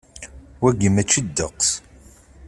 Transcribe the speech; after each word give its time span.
Wagi 0.61 0.89
mačči 0.95 1.19
ddeqs. 1.25 1.69